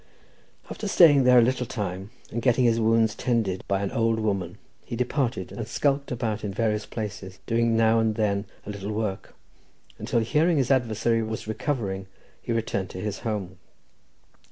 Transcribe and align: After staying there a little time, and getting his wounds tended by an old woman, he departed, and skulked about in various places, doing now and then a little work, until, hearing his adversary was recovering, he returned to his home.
After 0.67 0.87
staying 0.87 1.25
there 1.25 1.37
a 1.37 1.43
little 1.43 1.67
time, 1.67 2.09
and 2.31 2.41
getting 2.41 2.65
his 2.65 2.79
wounds 2.79 3.13
tended 3.13 3.63
by 3.67 3.83
an 3.83 3.91
old 3.91 4.17
woman, 4.19 4.57
he 4.83 4.95
departed, 4.95 5.51
and 5.51 5.67
skulked 5.67 6.11
about 6.11 6.43
in 6.43 6.51
various 6.51 6.87
places, 6.87 7.37
doing 7.45 7.77
now 7.77 7.99
and 7.99 8.15
then 8.15 8.45
a 8.65 8.71
little 8.71 8.93
work, 8.93 9.35
until, 9.99 10.21
hearing 10.21 10.57
his 10.57 10.71
adversary 10.71 11.21
was 11.21 11.47
recovering, 11.47 12.07
he 12.41 12.51
returned 12.51 12.89
to 12.89 12.99
his 12.99 13.19
home. 13.19 13.59